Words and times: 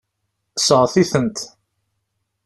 Seɣti-tent. 0.65 1.37